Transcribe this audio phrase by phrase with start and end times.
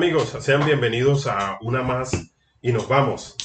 [0.00, 0.42] ¿Qué tal amigos?
[0.42, 3.36] Sean bienvenidos a una más y nos vamos.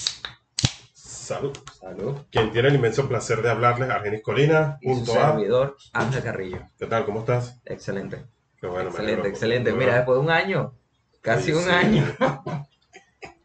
[0.94, 1.52] Salud.
[1.78, 2.16] Salud.
[2.32, 5.32] Quien tiene el inmenso placer de hablarles, Argenis Colina, Y su a...
[5.32, 6.60] servidor, Ángel Carrillo.
[6.80, 7.04] ¿Qué tal?
[7.04, 7.60] ¿Cómo estás?
[7.66, 8.24] Excelente.
[8.62, 9.72] Qué bueno, excelente, excelente.
[9.74, 9.96] Mira, bueno.
[9.98, 10.74] después de un año,
[11.20, 11.70] casi Sí, un sí.
[11.70, 12.06] año.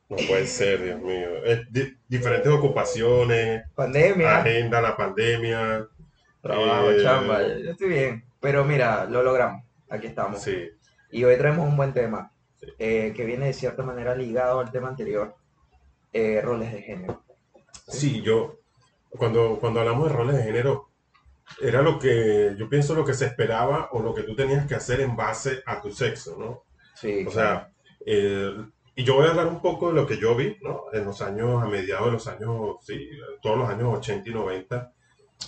[0.08, 1.44] No puede ser, Dios mío.
[1.44, 5.84] Es di- diferentes ocupaciones, Pandemia, agenda, la pandemia.
[6.40, 7.42] trabajo, eh, chamba.
[7.42, 8.24] Yo estoy bien.
[8.38, 9.64] Pero mira, lo logramos.
[9.88, 10.40] Aquí estamos.
[10.40, 10.68] Sí,
[11.10, 12.32] Y hoy traemos un buen tema
[12.78, 15.34] eh, que viene de cierta manera ligado al tema anterior,
[16.12, 17.22] eh, roles de género.
[17.86, 18.58] sí, yo,
[19.10, 20.90] cuando, cuando hablamos de roles de género,
[21.60, 24.74] era lo que, yo pienso lo que se esperaba o lo que tú tenías que
[24.74, 26.64] hacer en base a tu sexo, ¿no?
[26.94, 27.72] Sí, O sea,
[28.06, 28.54] eh,
[28.94, 30.84] y yo voy a hablar un poco de lo que yo vi, ¿no?
[30.92, 33.08] En los años, a mediados de los años, sí,
[33.42, 34.92] todos los años 80 y 90,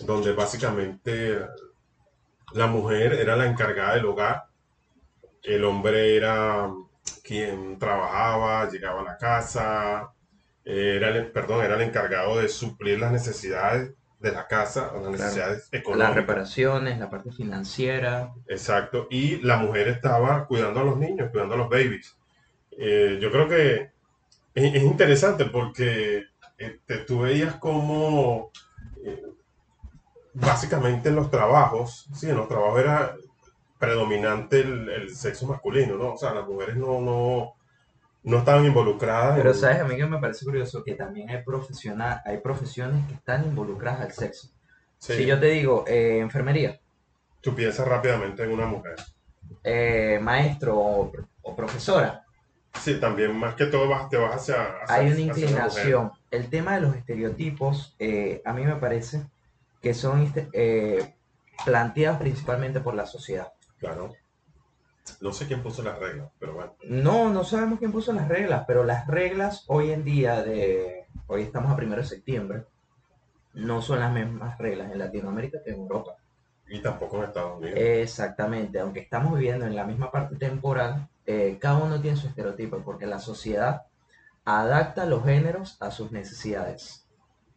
[0.06, 1.38] donde básicamente
[2.54, 4.44] la mujer era la encargada del hogar,
[5.42, 6.70] el hombre era
[7.22, 10.12] quien trabajaba, llegaba a la casa,
[10.64, 15.68] era el, perdón, era el encargado de suplir las necesidades de la casa, las necesidades
[15.70, 16.14] las económicas.
[16.14, 18.32] reparaciones, la parte financiera.
[18.46, 22.16] Exacto, y la mujer estaba cuidando a los niños, cuidando a los babies.
[22.70, 23.90] Eh, yo creo que
[24.54, 26.24] es, es interesante porque
[26.56, 28.52] este, tú veías como
[29.04, 29.24] eh,
[30.34, 33.16] básicamente en los trabajos, sí, en los trabajos era
[33.82, 36.12] predominante el, el sexo masculino, ¿no?
[36.14, 37.54] O sea, las mujeres no, no,
[38.22, 39.36] no estaban involucradas.
[39.36, 43.04] Pero en- sabes, a mí que me parece curioso que también hay profesional, hay profesiones
[43.08, 44.50] que están involucradas al sexo.
[44.98, 46.78] sí, Si yo te digo eh, enfermería,
[47.40, 48.94] tú piensas rápidamente en una mujer.
[49.64, 52.24] eh, maestro o, o profesora,
[52.80, 56.12] Sí, también más que todo vas, te vas hacia, hacia- hay una inclinación.
[56.30, 59.22] El tema de los estereotipos, eh, a mí me parece
[59.82, 60.32] que son
[61.64, 63.52] planteados principalmente por la sociedad.
[63.82, 64.14] Claro.
[65.20, 66.76] No sé quién puso las reglas, pero bueno.
[66.84, 71.42] No, no sabemos quién puso las reglas, pero las reglas hoy en día de, hoy
[71.42, 72.64] estamos a primero de septiembre,
[73.54, 76.12] no son las mismas reglas en Latinoamérica que en Europa.
[76.68, 77.76] Y tampoco en Estados Unidos.
[77.76, 82.84] Exactamente, aunque estamos viviendo en la misma parte temporal, eh, cada uno tiene su estereotipo,
[82.84, 83.82] porque la sociedad
[84.44, 87.08] adapta los géneros a sus necesidades.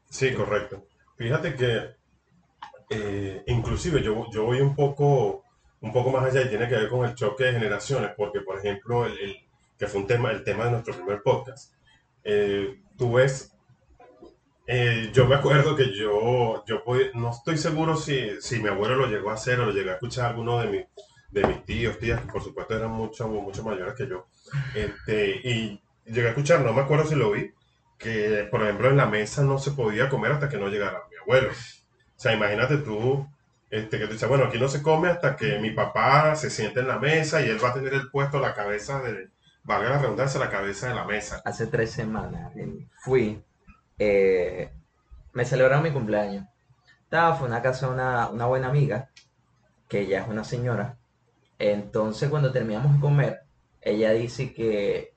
[0.09, 0.87] Sí, correcto.
[1.17, 1.95] Fíjate que
[2.89, 5.44] eh, inclusive yo, yo voy un poco,
[5.85, 8.57] un poco más allá y tiene que ver con el choque de generaciones, porque por
[8.57, 9.37] ejemplo, el, el-
[9.77, 11.73] que fue un tema, el tema de nuestro primer podcast,
[12.23, 13.51] eh, tú ves,
[14.67, 18.95] eh, yo me acuerdo que yo, yo pod- no estoy seguro si, si mi abuelo
[18.95, 20.85] lo llegó a hacer o lo llegó a escuchar alguno de, mis
[21.31, 24.27] de mis tíos, tías, que por supuesto eran mucho, mucho mayores que yo,
[24.73, 27.51] este, y llegué a escuchar, no me acuerdo si lo vi,
[27.99, 31.17] que por ejemplo en la mesa no se podía comer hasta que no llegara mi
[31.17, 31.49] abuelo.
[31.51, 33.27] O sea, imagínate tú,
[33.75, 36.79] este, que tú dices, bueno, aquí no se come hasta que mi papá se siente
[36.79, 39.29] en la mesa y él va a tener el puesto, la cabeza de,
[39.63, 41.41] valga la redundancia, la cabeza de la mesa.
[41.43, 42.53] Hace tres semanas
[42.99, 43.43] fui,
[43.97, 44.71] eh,
[45.33, 46.45] me celebraron mi cumpleaños.
[47.03, 49.09] Estaba, fue a una casa una, una buena amiga,
[49.87, 50.97] que ella es una señora.
[51.59, 53.41] Entonces, cuando terminamos de comer,
[53.81, 55.13] ella dice que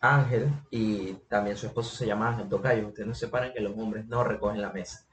[0.00, 2.88] Ángel y también su esposo se llama Ángel Tocayo.
[2.88, 5.06] Ustedes no separan que los hombres no recogen la mesa.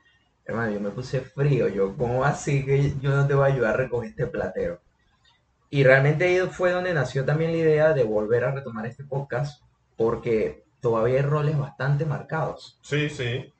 [0.47, 1.67] Hermano, yo me puse frío.
[1.67, 4.81] Yo, ¿cómo así que yo no te voy a ayudar a recoger este platero?
[5.69, 9.61] Y realmente ahí fue donde nació también la idea de volver a retomar este podcast,
[9.97, 12.79] porque todavía hay roles bastante marcados.
[12.81, 13.53] Sí, sí.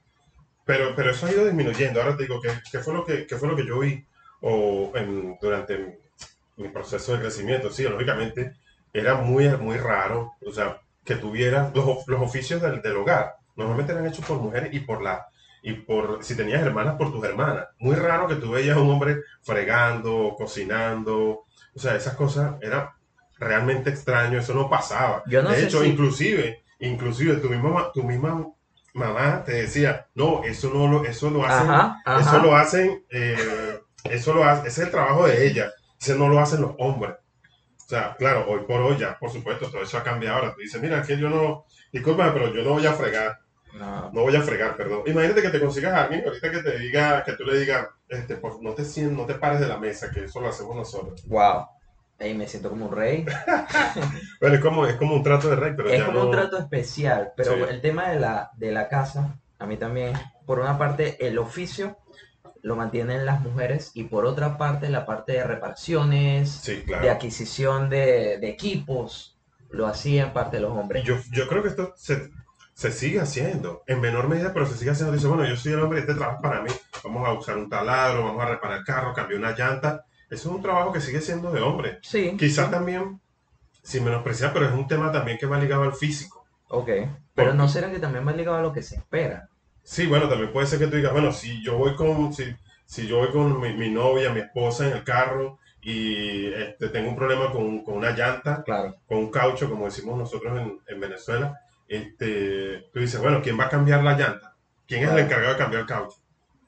[0.66, 2.02] Pero, pero eso ha ido disminuyendo.
[2.02, 4.06] Ahora te digo, ¿qué, qué fue lo que, qué fue lo que yo vi
[4.42, 5.94] o en- durante mi,
[6.58, 7.72] mi proceso de crecimiento?
[7.72, 8.56] Sí, lógicamente
[8.94, 13.36] era muy, muy raro, o sea, que tuvieras los, los oficios del, del hogar.
[13.56, 15.28] Normalmente eran hechos por mujeres y por la
[15.70, 17.68] y por si tenías hermanas por tus hermanas.
[17.80, 21.44] Muy raro que tú veías a un hombre fregando, cocinando,
[21.76, 22.96] o sea, esas cosas era
[23.38, 25.24] realmente extraño, eso no pasaba.
[25.28, 28.48] Yo no de hecho, si- inclusive, inclusive tu misma, ma- tu misma
[28.94, 32.20] mamá te decía, no, eso no lo, eso lo hacen, Ajá, ajá.
[32.22, 36.30] eso lo hacen, eh, eso lo hace, ese es el trabajo de ella, ese no
[36.30, 37.16] lo hacen los hombres.
[37.86, 40.38] O sea, claro, hoy por hoy ya, por supuesto, todo eso ha cambiado.
[40.38, 43.38] Ahora tú dices, mira, que yo no, disculpa, pero yo no voy a fregar,
[43.74, 45.04] No, no voy a fregar, perdón.
[45.06, 48.36] Imagínate que te consigas a alguien ahorita que te diga, que tú le digas, este,
[48.38, 51.24] pues, no te no te pares de la mesa, que eso lo hacemos nosotros.
[51.28, 51.66] wow.
[52.20, 53.26] Ey, me siento como un rey.
[54.42, 56.26] Bueno, es como, es como un trato de rey, pero es ya como no.
[56.26, 57.62] un trato especial, pero Sí.
[57.70, 60.14] el tema de la, de la casa, a mí también,
[60.48, 61.98] por una parte, el oficio
[62.64, 67.12] lo mantienen las mujeres y por otra parte, la parte de reparaciones, Sí, de claro.
[67.12, 69.38] adquisición de, de equipos,
[69.70, 71.04] lo hacían parte de los hombres.
[71.04, 72.30] Yo, yo creo que esto se,
[72.78, 75.12] se sigue haciendo, en menor medida, pero se sigue haciendo.
[75.12, 76.70] Dice, bueno, yo soy el hombre, este trabajo para mí.
[77.04, 80.06] Vamos a usar un taladro, vamos a reparar el carro, cambiar una llanta.
[80.30, 81.98] Eso es un trabajo que sigue siendo de hombre.
[82.04, 82.38] Sí.
[82.38, 82.72] Quizás sí.
[82.72, 83.20] también
[83.82, 86.46] sin menospreciar, pero es un tema también que va ligado al físico.
[86.68, 86.90] Ok,
[87.34, 89.50] pero ¿no será que también va ligado a lo que se espera?
[89.82, 92.44] Sí, bueno, también puede ser que tú digas, bueno, si yo voy con, si,
[92.86, 97.10] si yo voy con mi, mi novia, mi esposa en el carro y este, tengo
[97.10, 101.00] un problema con, con una llanta, Claro, con un caucho, como decimos nosotros en, en
[101.00, 104.56] Venezuela, este, tú dices, bueno, ¿quién va a cambiar la llanta?
[104.88, 106.18] ¿Quién es el encargado de cambiar el caucho?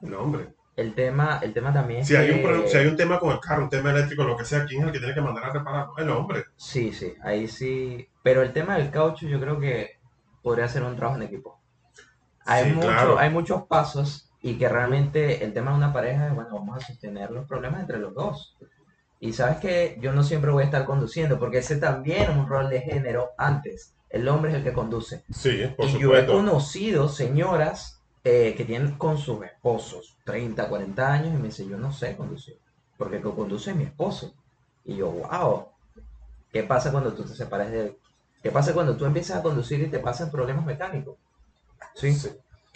[0.02, 0.54] El hombre.
[0.78, 3.20] el tema, el tema también es Si hay, un, que- pro- si hay un tema
[3.20, 5.20] con el carro, un tema eléctrico, lo que sea, ¿quién es el que tiene que
[5.22, 5.98] mandar a repararlo?
[5.98, 6.46] El hombre.
[6.56, 8.08] Sí, sí, ahí sí.
[8.24, 10.00] Pero el tema del caucho yo creo que
[10.42, 11.60] podría ser un trabajo en equipo.
[12.46, 13.20] Hay, Sí, mucho- claro.
[13.20, 16.86] hay muchos pasos y que realmente el tema de una pareja es, bueno, vamos a
[16.86, 18.58] sostener los problemas entre los dos.
[19.20, 22.48] Y sabes que yo no siempre voy a estar conduciendo porque ese también es un
[22.48, 23.94] rol de género antes.
[24.10, 25.24] El hombre es el que conduce.
[25.32, 26.34] Sí, por y yo he supuesto.
[26.34, 31.78] conocido señoras eh, que tienen con sus esposos 30, 40 años y me dicen, yo
[31.78, 32.60] no sé conducir,
[32.98, 34.34] porque el que conduce es mi esposo.
[34.86, 35.68] Y yo, wow,
[36.52, 37.98] ¿qué pasa cuando tú te separas de él?
[38.42, 41.18] ¿Qué pasa cuando tú empiezas a conducir y te pasan problemas mecánicos?
[41.94, 42.30] Sí, Sí,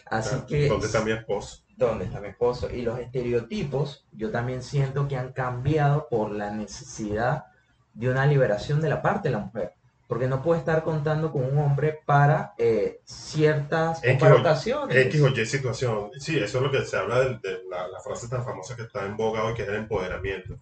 [0.06, 0.46] así claro.
[0.48, 0.68] que...
[0.68, 1.64] ¿Dónde está mi esposo?
[1.78, 2.70] ¿Dónde está mi esposo?
[2.70, 7.46] Y los estereotipos, yo también siento que han cambiado por la necesidad
[7.94, 9.74] de una liberación de la parte de la mujer.
[10.14, 14.96] Porque no puede estar contando con un hombre para eh, ciertas X ocasiones.
[15.08, 16.12] X o Y situación.
[16.20, 18.84] Sí, eso es lo que se habla de, de la, la frase tan famosa que
[18.84, 20.60] está en boga hoy, que es el empoderamiento.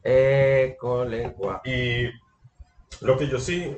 [0.79, 1.61] Colegua.
[1.65, 2.05] Y
[3.01, 3.77] lo que yo sí,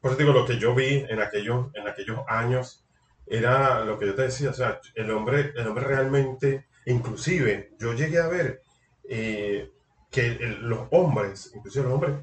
[0.00, 2.84] por eso digo, lo que yo vi en aquellos, en aquellos años
[3.28, 7.92] era lo que yo te decía, o sea, el hombre, el hombre realmente, inclusive, yo
[7.94, 8.60] llegué a ver
[9.08, 9.70] eh,
[10.10, 12.16] que el- los hombres, inclusive los hombres,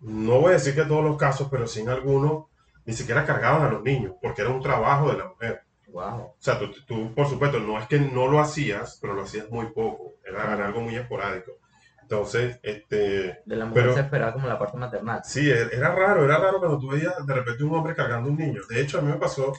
[0.00, 2.44] no voy a decir que todos los casos, pero sí en algunos,
[2.84, 5.62] ni siquiera cargaban a los niños, porque era un trabajo de la mujer.
[5.88, 6.20] Wow.
[6.20, 9.50] O sea, tú, tú, por supuesto, no es que no lo hacías, pero lo hacías
[9.50, 11.52] muy poco, era, era algo muy esporádico.
[12.02, 15.20] Entonces, este, De la mujer Pero- se esperaba como la parte maternal.
[15.24, 18.36] Sí, e- era raro, era raro cuando tú veías de repente un hombre cargando un
[18.36, 18.62] niño.
[18.68, 19.52] De hecho, a mí me pasó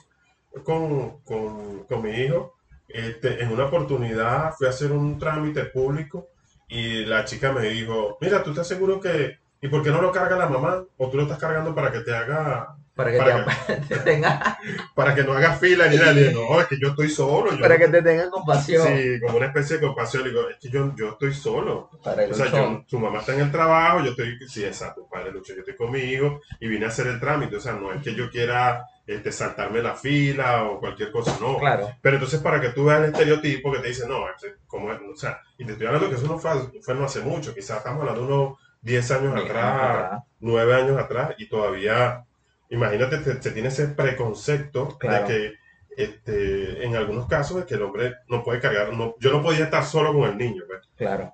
[0.64, 2.56] con, con, con mi hijo.
[2.88, 6.28] Este, en una oportunidad fui a hacer un trámite público
[6.68, 9.40] y la chica me dijo, mira, ¿tú estás seguro que...
[9.62, 10.84] ¿Y por qué no lo carga la mamá?
[10.98, 12.76] ¿O tú lo estás cargando para que te haga...
[12.96, 14.60] Para que Para te, te tenga,
[14.96, 16.14] para que no haga fila ni nada?
[16.34, 17.52] No, es que yo estoy solo.
[17.52, 18.86] Yo para que te tenga compasión.
[18.86, 20.26] Sí, como una especie de compasión.
[20.26, 21.90] Digo, es que yo, yo estoy solo.
[22.04, 25.08] Para el O sea, yo, su mamá está en el trabajo, yo estoy, sí, exacto,
[25.10, 27.74] padre Lucho, yo estoy con mi hijo y vine a hacer el trámite, o sea,
[27.74, 31.58] no es que yo quiera este, saltarme la fila o cualquier cosa, no.
[31.60, 34.92] Claro, Pero entonces para que tú veas el estereotipo que te dice, no, este, ¿cómo
[34.92, 35.00] es?
[35.02, 37.78] O sea, y te estoy hablando que eso no fue, fue no hace mucho, quizás
[37.78, 40.24] estamos hablando de unos 10 años atrás, atrás.
[40.40, 42.26] 9 años atrás y todavía,
[42.70, 45.28] imagínate, te- se tiene ese preconcepto Claro.
[45.28, 45.54] de que
[45.98, 49.66] este, en algunos casos es que el hombre no puede cargar, no, yo no podía
[49.66, 51.34] estar solo con el niño, pues claro.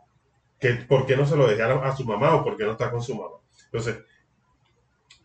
[0.60, 2.90] que por qué no se lo dejaron a su mamá o por qué no está
[2.92, 3.36] con su mamá.
[3.66, 4.00] Entonces,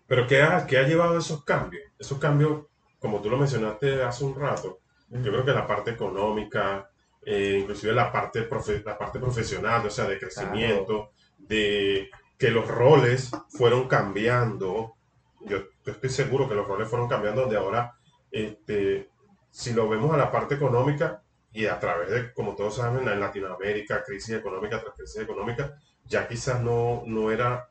[0.06, 1.84] pero ¿qué ha, qué ha llevado esos cambios?
[1.98, 2.66] Esos cambios,
[2.98, 6.90] como tú lo mencionaste hace un rato, yo creo que la parte económica,
[7.24, 11.12] eh, inclusive la parte, profe- la parte profesional, o sea, de crecimiento,
[11.48, 14.94] de que los roles fueron cambiando.
[15.40, 17.94] Yo, yo estoy seguro que los roles fueron cambiando donde ahora,
[18.30, 19.08] este,
[19.50, 23.20] si lo vemos a la parte económica y a través de, como todos saben, en
[23.20, 25.76] Latinoamérica, crisis económica tras crisis económica,
[26.06, 27.68] ya quizás no, no era,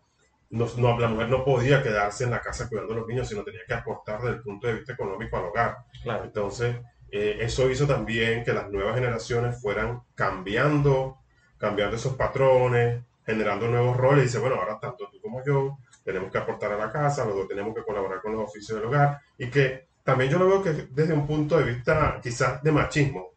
[0.49, 3.43] no, no- la mujer no podía quedarse en la casa cuidando a los niños, sino
[3.43, 5.77] tenía que aportar desde el punto de vista económico al hogar.
[6.03, 6.23] Claro.
[6.25, 6.75] Entonces,
[7.11, 11.17] eh, eso hizo también que las nuevas generaciones fueran cambiando,
[11.57, 14.23] cambiando esos patrones, generando nuevos roles.
[14.23, 17.47] Y dice, bueno, ahora tanto tú como yo tenemos que aportar a la casa, dos
[17.47, 19.19] tenemos que colaborar con los oficios del hogar.
[19.37, 23.29] Y que también yo lo veo que desde un punto de vista quizás de machismo.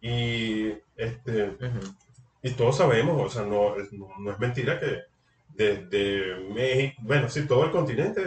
[0.00, 1.94] Y, este, Ujú.
[2.42, 5.02] y todos sabemos, o sea, no, es- no, no es mentira que
[5.54, 8.22] desde México, bueno, sí, todo el continente,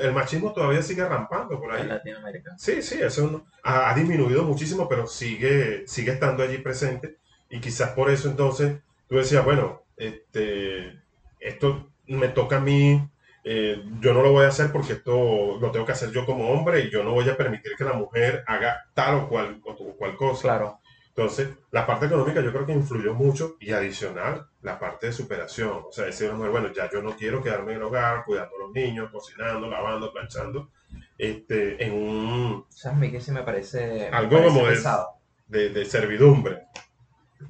[0.00, 1.82] el machismo todavía sigue rampando por ahí.
[1.82, 2.54] En Latinoamérica.
[2.58, 7.16] Sí, sí, eso no- ha, ha disminuido muchísimo, pero sigue, sigue estando allí presente.
[7.50, 11.00] Y quizás por eso entonces tú decías, bueno, este,
[11.40, 13.00] esto me toca a mí,
[13.44, 16.50] eh, yo no lo voy a hacer porque esto lo tengo que hacer yo como
[16.50, 19.96] hombre y yo no voy a permitir que la mujer haga tal o cual, o
[19.96, 20.42] cual cosa.
[20.42, 20.80] Claro.
[21.16, 25.84] Entonces, la parte económica yo creo que influyó mucho y adicional la parte de superación.
[25.88, 28.24] O sea, decir a la mujer, bueno, ya yo no quiero quedarme en el hogar
[28.26, 30.70] cuidando a los niños, cocinando, lavando, planchando,
[31.16, 32.98] este, en un, ¿Sabes?
[32.98, 35.06] A mí que sí me parece, me Algo parece como
[35.46, 36.66] de, de servidumbre.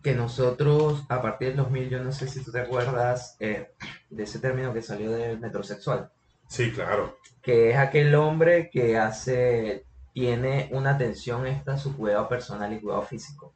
[0.02, 3.72] Que nosotros, a partir del 2000, yo no sé si tú te acuerdas eh,
[4.10, 6.10] de ese término que salió del metrosexual,
[6.48, 7.18] Sí, claro.
[7.42, 12.80] que es aquel hombre que hace, tiene una atención extra a su cuidado personal y
[12.80, 13.52] cuidado físico.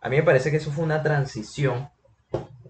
[0.00, 1.88] A mí me parece que eso fue una transición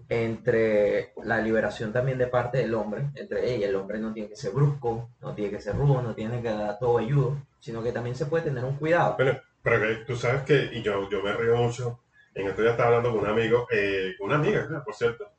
[0.09, 4.35] entre la liberación también de parte del hombre, entre ella, el hombre no tiene que
[4.35, 7.91] ser brusco, no tiene que ser rudo, no tiene que dar todo ayudo, sino que
[7.91, 9.15] también se puede tener un cuidado.
[9.17, 11.99] Pero que tú sabes que, y yo, yo me río mucho,
[12.35, 15.31] en esto ya estaba hablando con un amigo, eh, con una amiga, por cierto,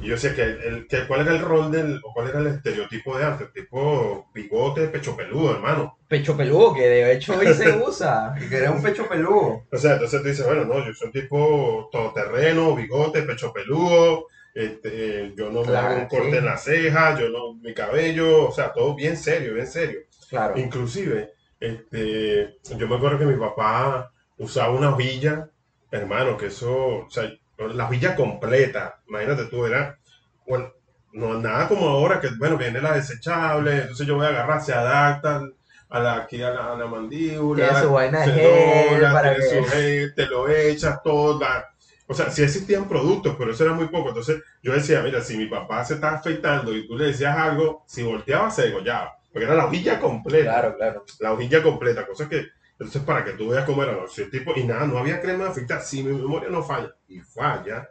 [0.00, 2.46] y yo decía que, el, que cuál era el rol del, o cuál era el
[2.48, 5.98] estereotipo de antes, tipo bigote, pecho peludo, hermano.
[6.06, 9.64] Pecho peludo, que de hecho hoy se usa, que era un pecho peludo.
[9.72, 14.26] O sea, entonces tú dices, bueno, no, yo soy un tipo todoterreno, bigote, pecho peludo,
[14.54, 18.52] este, yo no me hago un corte en la ceja, yo no, mi cabello, o
[18.52, 20.00] sea, todo bien serio, bien serio.
[20.28, 20.58] Claro.
[20.58, 25.50] Inclusive, este, yo me acuerdo que mi papá usaba una hojilla,
[25.96, 26.74] hermano, que eso,
[27.06, 29.98] o sea, la hojilla completa, imagínate tú, era,
[30.46, 30.70] bueno,
[31.12, 34.74] no nada como ahora que, bueno, viene la desechable, entonces yo voy a agarrar, se
[34.74, 35.40] adapta
[35.88, 38.44] a la, aquí a la, a la mandíbula, Tiene su vaina de se gel
[38.90, 41.68] dobla, para tiene que- su gel, te lo echas, toda.
[42.08, 44.10] O sea, sí existían productos, pero eso era muy poco.
[44.10, 47.82] Entonces yo decía, mira, si mi papá se está afeitando y tú le decías algo,
[47.86, 51.04] si volteaba se degollaba, porque era la hojilla completa Claro, claro.
[51.20, 52.46] la hojilla completa, cosas que,
[52.78, 53.96] entonces para que tú veas cómo era.
[54.08, 56.94] Si el tipo, y nada, no había crema de afeitar, si mi memoria no falla,
[57.08, 57.88] y falla,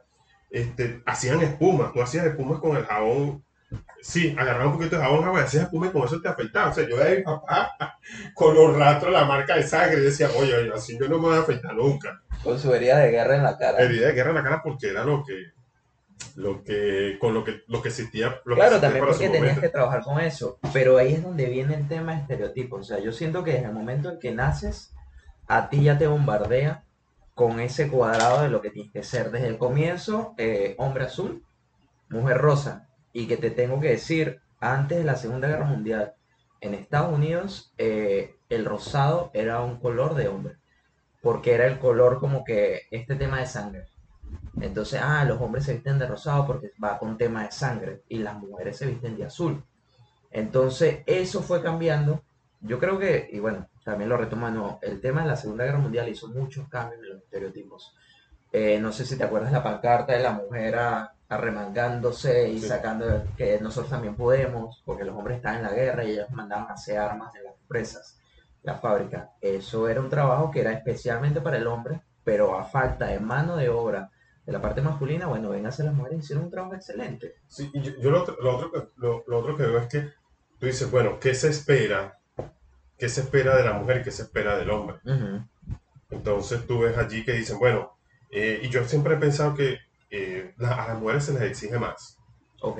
[0.49, 3.43] este, hacían espumas, tú hacías espumas con el jabón,
[4.01, 6.69] sí, agarraba un poquito de jabón, agua, y hacías espuma y con eso te afeitaba,
[6.69, 7.97] o sea, yo veía a mi papá
[8.35, 11.29] con los rastros, la marca de sangre, y decía, oye, oye, así yo no me
[11.29, 13.79] voy a afeitar nunca, Con su herida de guerra en la cara.
[13.79, 15.33] herida de guerra en la cara porque era lo que,
[16.35, 19.41] lo que, con lo que, lo que existía, lo que Claro, existía también porque tenías
[19.41, 19.61] momento.
[19.61, 22.81] que trabajar con eso, pero ahí es donde viene el tema de estereotipos.
[22.81, 24.93] O sea, yo siento que desde el momento en que naces,
[25.47, 26.83] a ti ya te bombardea
[27.33, 29.31] con ese cuadrado de lo que tienes que ser.
[29.31, 31.43] Desde el comienzo, eh, hombre azul,
[32.09, 32.87] mujer rosa.
[33.13, 36.15] Y que te tengo que decir, antes de la Segunda Guerra Mundial,
[36.61, 40.55] en Estados Unidos, eh, el rosado era un color de hombre,
[41.21, 43.85] porque era el color como que este tema de sangre.
[44.59, 48.19] Entonces, ah, los hombres se visten de rosado porque va con tema de sangre y
[48.19, 49.63] las mujeres se visten de azul.
[50.31, 52.23] Entonces, eso fue cambiando.
[52.61, 55.77] Yo creo que, y bueno, también lo retomo, no, el tema de la Segunda Guerra
[55.77, 57.95] Mundial hizo muchos cambios en los estereotipos.
[58.51, 60.75] Eh, no sé si te acuerdas la pancarta de la mujer
[61.27, 62.67] arremangándose y Sí.
[62.67, 66.69] sacando que nosotros también podemos, porque los hombres estaban en la guerra y ellos mandaban
[66.69, 68.17] a hacer armas en las empresas,
[68.63, 69.31] la fábrica.
[69.41, 73.57] Eso era un trabajo que era especialmente para el hombre, pero a falta de mano
[73.57, 74.09] de obra
[74.45, 77.35] de la parte masculina, bueno, ven a hacer las mujeres hicieron un trabajo excelente.
[77.47, 79.87] Sí, y yo, yo lo, otro, lo, otro que, lo, lo otro que veo es
[79.87, 80.01] que
[80.59, 82.19] tú dices, bueno, ¿qué se espera?
[82.97, 84.97] ¿Qué se espera de la mujer y qué se espera del hombre?
[86.09, 87.97] Entonces tú ves allí que dicen, bueno,
[88.31, 89.79] eh, y yo siempre he pensado que
[90.11, 92.17] eh, la- a las mujeres se les exige más.
[92.61, 92.79] Ok.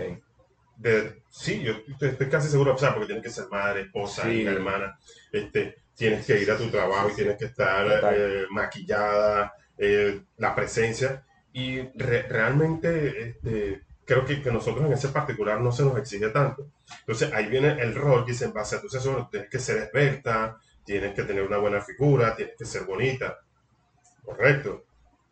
[0.78, 4.24] De, sí, yo estoy, estoy casi seguro, o sea, porque tienes que ser madre, esposa,
[4.24, 4.42] Sí.
[4.42, 4.98] hija, hermana,
[5.32, 10.54] este, tienes que ir a tu trabajo y tienes que estar eh, maquillada, eh, la
[10.54, 15.98] presencia, y re- realmente este, creo que, que nosotros en ese particular no se nos
[15.98, 16.68] exige tanto.
[17.02, 19.78] Entonces ahí viene el rol que se en base a tu sesión, tienes que ser
[19.80, 23.40] experta, tienes que tener una buena figura, tienes que ser bonita,
[24.24, 24.86] correcto.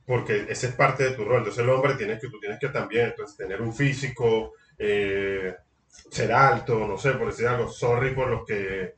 [0.05, 1.39] Porque ese es parte de tu rol.
[1.39, 5.55] Entonces el hombre tienes que, tú tienes que también entonces, tener un físico, eh,
[6.11, 8.95] ser alto, no sé, por decir algo, sorry por los que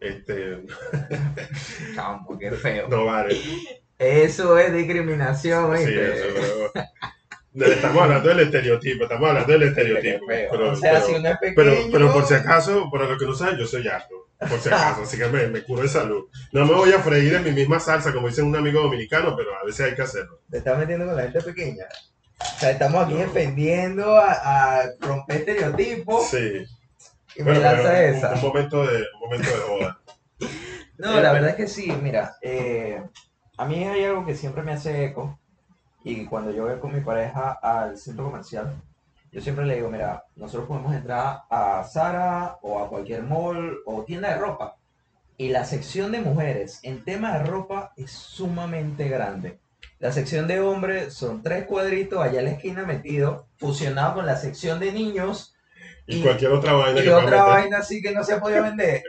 [0.00, 0.64] este,
[1.94, 2.88] Chamo, qué feo.
[2.90, 3.36] no vale.
[4.02, 6.12] Eso es discriminación, Sí, ¿viste?
[6.14, 6.24] eso,
[6.72, 6.72] pero-
[7.54, 10.24] Estamos hablando del estereotipo, estamos hablando del estereotipo.
[10.26, 11.54] Pero, o sea, pero- si uno es pequeño...
[11.56, 14.28] pero, pero por si acaso, para los que no saben, yo soy alto.
[14.38, 16.24] Por si acaso, así que me, me curo de salud.
[16.52, 19.54] No me voy a freír en mi misma salsa, como dice un amigo dominicano, pero
[19.54, 20.40] a veces hay que hacerlo.
[20.50, 21.84] Te estás metiendo con la gente pequeña.
[22.40, 24.32] O sea, estamos aquí defendiendo a,
[24.80, 26.64] a romper estereotipos Sí.
[27.36, 28.32] y Bueno, me lanza pero un, esa.
[28.32, 29.98] un momento de, un momento de joda.
[30.98, 33.00] No, la verdad es que sí, mira, eh,
[33.56, 35.38] a mí hay algo que siempre me hace eco
[36.04, 38.74] y cuando yo voy con mi pareja al centro comercial,
[39.30, 44.02] yo siempre le digo, mira, nosotros podemos entrar a Zara o a cualquier mall o
[44.02, 44.76] tienda de ropa
[45.38, 49.58] y la sección de mujeres en tema de ropa es sumamente grande.
[49.98, 54.36] La sección de hombres son tres cuadritos allá en la esquina metido, fusionado con la
[54.36, 55.54] sección de niños
[56.06, 58.62] Y, Y- cualquier otra vaina y que otra vaina así que no se ha podido
[58.64, 59.02] vender.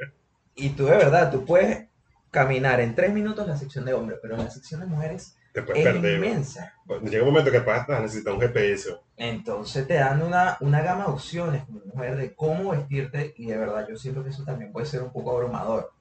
[0.56, 1.88] Y tú de verdad, tú puedes
[2.34, 5.86] caminar en tres minutos la sección de hombres, pero la sección de mujeres te puedes
[5.86, 6.16] es perder.
[6.16, 6.74] inmensa.
[7.04, 8.98] Llega un momento que vas a necesitar un GPS.
[9.16, 13.58] Entonces te dan una, una gama de opciones como mujer de cómo vestirte y de
[13.58, 15.94] verdad yo siento que eso también puede ser un poco abrumador.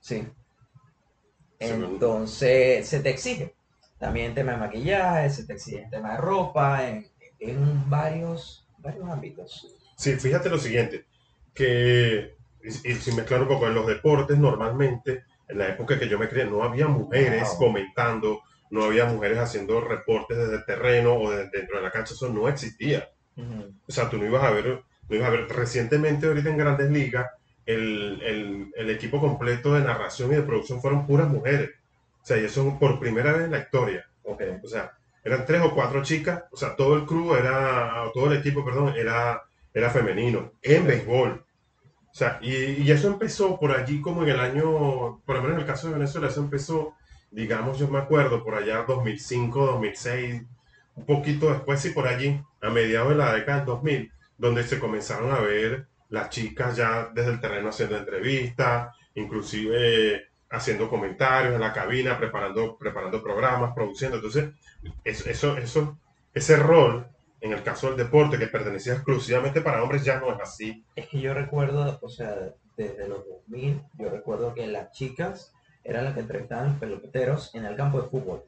[0.00, 0.28] Sí.
[1.60, 3.54] Entonces se te exige.
[3.98, 7.06] También en tema de maquillaje, se te exige en tema de ropa, en,
[7.38, 9.72] en varios, varios ámbitos.
[9.96, 11.06] Sí, fíjate lo siguiente,
[11.54, 16.08] que, y, y sin mezclar un poco, en los deportes normalmente, en la época que
[16.08, 17.58] yo me crié, no había mujeres Wow.
[17.58, 22.14] comentando no había mujeres haciendo reportes desde el terreno o desde dentro de la cancha,
[22.14, 23.08] eso no existía.
[23.36, 23.72] Ujú.
[23.86, 26.90] O sea, tú no ibas a ver, no ibas a ver recientemente ahorita en Grandes
[26.90, 27.26] Ligas,
[27.64, 31.70] el, el- el equipo completo de narración y de producción fueron puras mujeres.
[32.22, 34.04] O sea, y eso por primera vez en la historia.
[34.24, 34.42] Ok.
[34.64, 34.92] O sea,
[35.24, 38.94] eran tres o cuatro chicas, o sea, todo el crew era, todo el equipo, perdón,
[38.96, 40.88] era, era femenino, en Ok.
[40.88, 41.44] béisbol.
[42.16, 45.56] O sea, y, y eso empezó por allí como en el año, por lo menos
[45.56, 46.94] en el caso de Venezuela, eso empezó,
[47.30, 50.42] digamos, yo me acuerdo, por allá 2005, 2006,
[50.94, 54.78] un poquito después, sí, por allí, a mediados de la década del 2000, donde se
[54.78, 61.60] comenzaron a ver las chicas ya desde el terreno haciendo entrevistas, inclusive haciendo comentarios en
[61.60, 64.16] la cabina, preparando, preparando programas, produciendo.
[64.16, 64.54] Entonces,
[65.04, 65.98] eso, eso, eso,
[66.32, 67.06] ese rol,
[67.40, 70.84] en el caso del deporte, que pertenecía exclusivamente para hombres, ya no es así.
[70.94, 72.34] Es que yo recuerdo, o sea,
[72.76, 75.52] desde los 2000, yo recuerdo que las chicas
[75.84, 78.44] eran las que entrevistaban peloteros en el campo de fútbol.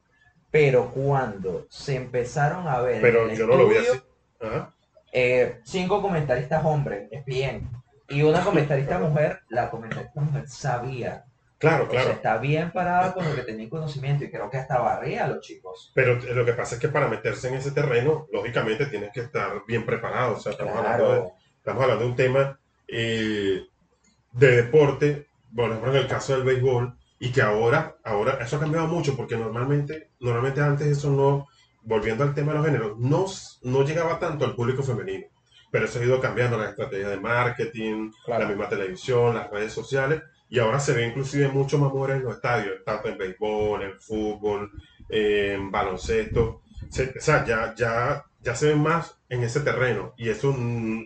[0.50, 4.00] Pero cuando se empezaron a ver Pero yo no lo vi así.
[4.40, 4.74] Ajá.
[5.12, 7.68] eh, cinco comentaristas hombres, es bien.
[8.08, 11.24] Y una comentarista mujer, la comentarista mujer sabía.
[11.58, 12.14] Claro, O sea, claro.
[12.16, 15.40] está bien parada con lo que tenía conocimiento y creo que hasta barría a los
[15.40, 15.90] chicos.
[15.94, 19.62] Pero lo que pasa es que para meterse en ese terreno, lógicamente tienes que estar
[19.66, 20.36] bien preparado.
[20.36, 21.32] O sea, estamos, hablando, de, Claro.
[21.58, 23.62] estamos hablando de un tema eh,
[24.32, 28.60] de deporte, por ejemplo, en el caso del béisbol, y que ahora, ahora eso ha
[28.60, 31.48] cambiado mucho, porque normalmente, normalmente antes eso no,
[31.82, 33.26] volviendo al tema de los géneros, no,
[33.62, 35.26] no llegaba tanto al público femenino.
[35.72, 38.44] Pero eso ha ido cambiando las estrategias de marketing, Claro.
[38.44, 42.24] la misma televisión, las redes sociales, y ahora se ve inclusive mucho más mujeres en
[42.24, 44.70] los estadios, tanto en béisbol, en fútbol,
[45.08, 46.62] en baloncesto.
[46.90, 51.04] Se- o sea, ya, ya, ya se ven más en ese terreno, y eso mm,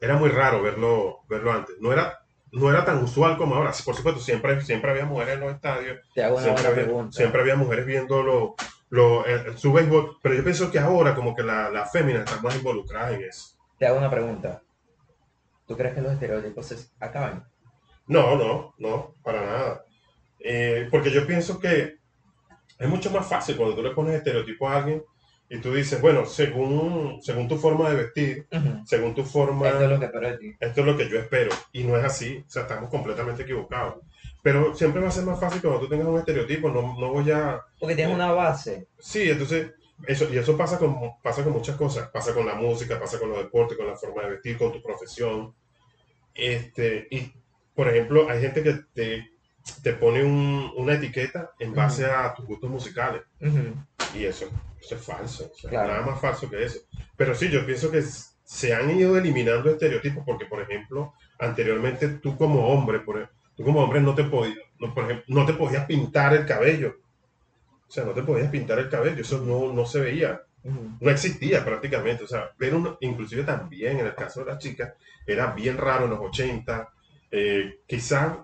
[0.00, 1.76] era muy raro verlo, verlo antes.
[1.80, 2.20] No era,
[2.52, 3.72] no era tan usual como ahora.
[3.84, 7.40] Por supuesto, siempre, siempre había mujeres en los estadios, Te hago una siempre había, siempre
[7.40, 8.54] había mujeres viendo lo,
[8.90, 12.40] lo- el- su béisbol, pero yo pienso que ahora como que la, la fémina está
[12.42, 13.56] más involucrada en eso.
[13.78, 14.62] Te hago una pregunta.
[15.66, 17.44] ¿Tú crees que los estereotipos se acaban?
[18.06, 19.84] No, no, no, para nada.
[20.38, 21.96] Eh, porque yo pienso que
[22.78, 25.02] es mucho más fácil cuando tú le pones estereotipo a alguien
[25.48, 28.48] y tú dices, bueno, según, según tu forma de vestir,
[28.84, 30.56] según tu forma, Esto es lo que espero de ti.
[30.58, 31.50] esto es lo que yo espero.
[31.72, 34.02] Y no es así, o sea, estamos completamente equivocados.
[34.42, 37.30] Pero siempre va a ser más fácil cuando tú tengas un estereotipo, no, no voy
[37.30, 37.60] a...
[37.78, 38.88] Porque tienes una base.
[38.98, 39.72] Sí, entonces,
[40.06, 42.08] eso, y eso pasa con, pasa con muchas cosas.
[42.10, 44.82] Pasa con la música, pasa con los deportes, con la forma de vestir, con tu
[44.82, 45.54] profesión.
[46.34, 47.32] Este, y,
[47.76, 49.30] por ejemplo, hay gente que te,
[49.82, 53.22] te pone un- una etiqueta en base a tus gustos musicales.
[54.14, 54.46] Y eso,
[54.80, 55.50] eso es falso.
[55.52, 55.92] o sea, Claro.
[55.92, 56.80] Nada más falso que eso.
[57.16, 62.36] Pero sí, yo pienso que se han ido eliminando estereotipos porque, por ejemplo, anteriormente tú
[62.36, 65.52] como hombre, por, e- tú como hombre no te podías, no, por ejemplo, no te
[65.54, 66.96] podías pintar el cabello.
[67.88, 70.40] O sea, no te podías pintar el cabello, eso no, no se veía,
[71.00, 72.24] no existía prácticamente.
[72.24, 74.94] O sea, un, inclusive también en el caso de las chicas,
[75.26, 76.88] era bien raro en los 80.
[77.30, 78.38] Eh, quizás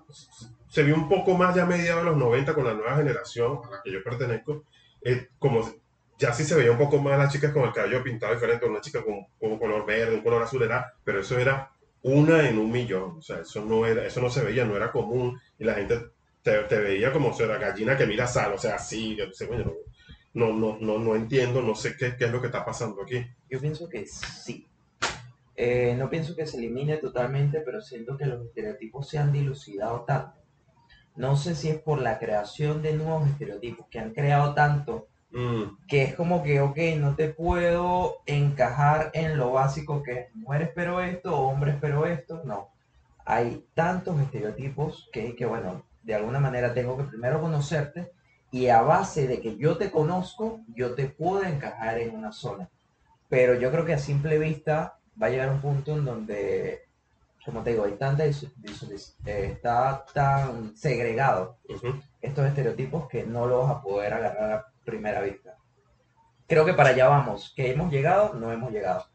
[0.69, 3.61] se vio un poco más ya a mediados de los 90 con la nueva generación
[3.65, 4.65] a la que yo pertenezco,
[5.03, 5.71] eh, como
[6.19, 8.81] ya sí se veía un poco más las chicas con el cabello pintado diferente, una
[8.81, 11.71] chica con, con color verde, un color azul, era, pero eso era
[12.03, 14.91] una en un millón, o sea, eso no, era, eso no se veía, no era
[14.91, 16.01] común, y la gente
[16.43, 19.47] te, te veía como si era gallina que mira sal, o sea, así, yo sé,
[19.49, 19.73] coño,
[20.35, 23.25] no, no, no, no entiendo, no sé qué, qué es lo que está pasando aquí.
[23.51, 24.67] Yo pienso que sí.
[25.57, 30.03] Eh, no pienso que se elimine totalmente, pero siento que los estereotipos se han dilucidado
[30.03, 30.41] tanto.
[31.17, 35.79] No sé si es por la creación de nuevos estereotipos que han creado tanto Mm,
[35.89, 40.71] que es como que, ok, no te puedo encajar en lo básico que es mujeres
[40.75, 42.43] pero esto, hombres pero esto.
[42.45, 42.69] No.
[43.25, 48.11] Hay tantos estereotipos que, que, bueno, de alguna manera tengo que primero conocerte
[48.51, 52.69] y a base de que yo te conozco, yo te puedo encajar en una zona.
[53.29, 56.87] Pero yo creo que a simple vista va a llegar un punto en donde,
[57.45, 58.33] como te digo, hay tanta eh,
[59.25, 62.01] está tan segregado ujú.
[62.21, 65.57] estos estereotipos que no lo vas a poder agarrar a primera vista.
[66.47, 67.53] Creo que para allá vamos.
[67.57, 69.07] Que hemos llegado, no hemos llegado.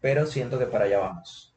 [0.00, 1.54] Pero siento que para allá vamos.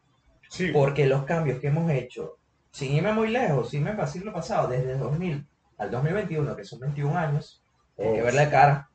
[0.49, 2.37] Sí, Porque los cambios que hemos hecho,
[2.71, 6.63] sin irme muy lejos, sin irme al siglo pasado, desde el 2000 al 2021, que
[6.63, 7.63] son 21 años,
[7.97, 8.89] hay que ver la cara.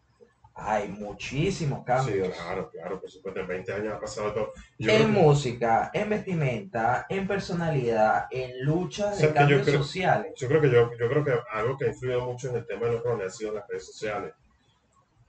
[0.55, 2.29] Hay muchísimos sí, cambios.
[2.29, 4.53] claro, claro, por supuesto, en 20 años ha pasado todo.
[4.79, 9.63] Yo En creo música, en vestimenta, en personalidad, en luchas de ¿Sabes que yo cambios
[9.67, 10.33] creo- sociales.
[10.37, 12.87] Yo creo que yo, yo creo que algo que ha influido mucho en el tema
[12.87, 14.35] de los roles ha sido las redes sociales.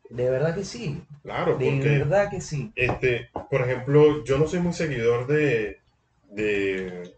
[0.09, 1.01] De verdad que sí.
[1.23, 2.71] Claro, De porque verdad que sí.
[2.75, 5.79] este, por ejemplo, yo no soy muy seguidor de,
[6.31, 7.15] de,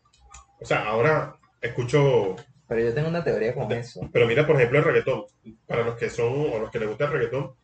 [0.62, 2.36] o sea, ahora escucho
[2.68, 4.08] Pero yo tengo una teoría con eso.
[4.13, 5.24] Pero mira, por ejemplo, el reggaetón.
[5.68, 7.56] Para los que son, o los que les gusta el reggaetón,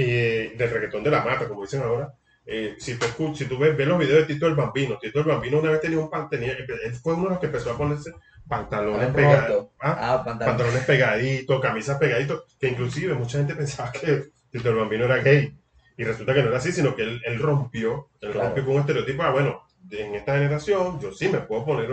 [0.00, 2.12] y del reggaetón de la mata, como dicen ahora,
[2.46, 5.20] eh, si tú escuchas, si tú ves, ves, los videos de Tito el Bambino, Tito
[5.20, 7.78] el Bambino una vez tenía un pantalón, él fue uno de los que empezó a
[7.78, 8.12] ponerse
[8.46, 10.14] pantalones pegaditos, ¿ah?
[10.14, 10.84] ah, pantalones.
[10.84, 15.56] pegaditos, camisas pegaditos, que inclusive mucha gente pensaba que Tito el Bambino era gay.
[15.96, 18.80] Y resulta que no era así, sino que él, él rompió, él rompió con un
[18.80, 21.90] estereotipo, ah, bueno, en esta generación yo sí me puedo poner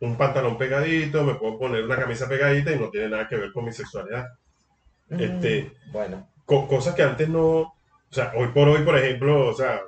[0.00, 3.52] un, pantalón pegadito, me puedo poner una camisa pegadita y no tiene nada que ver
[3.52, 4.26] con mi sexualidad.
[5.08, 6.28] Mm, este, bueno.
[6.44, 7.74] Cosas que antes no, o
[8.10, 9.80] sea, hoy por hoy, por ejemplo, o sea,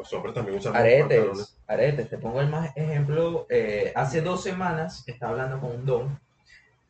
[0.00, 2.08] los hombres también usan aretes, aretes.
[2.08, 3.46] Te pongo el más ejemplo.
[3.50, 6.20] Eh, hace dos semanas estaba hablando con un don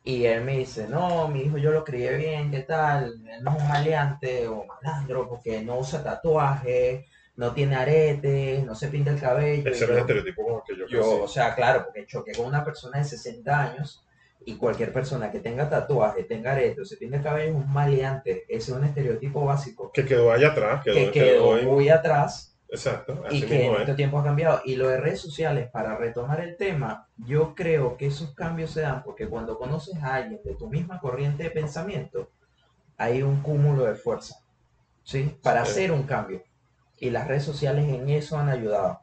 [0.03, 3.21] y él me dice, no, mi hijo yo lo crié bien, ¿qué tal?
[3.29, 8.75] Él no es un maleante o malandro porque no usa tatuaje, no tiene aretes, no
[8.75, 9.69] se pinta el cabello.
[9.69, 12.63] Ese es el estereotipo como que yo Yo, o sea, claro, porque choqué con una
[12.63, 14.05] persona de 60 años
[14.45, 18.45] y cualquier persona que tenga tatuaje, tenga aretes se el cabello es un maleante.
[18.47, 19.91] Ese es un estereotipo básico.
[19.91, 20.83] Que quedó allá atrás.
[20.83, 23.23] Quedó, que quedó, muy atrás Exacto.
[23.29, 24.61] y que en este tiempo ha cambiado.
[24.65, 28.81] Y lo de redes sociales, para retomar el tema, yo creo que esos cambios se
[28.81, 32.31] dan porque cuando conoces a alguien de tu misma corriente de pensamiento,
[32.97, 34.43] hay un cúmulo de fuerza,
[35.03, 35.37] ¿sí?
[35.41, 36.43] Para hacer un cambio.
[36.99, 39.01] Y las redes sociales en eso han ayudado.